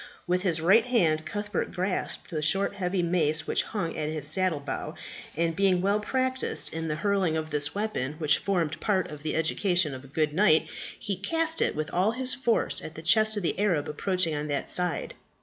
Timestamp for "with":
0.25-0.41, 11.75-11.91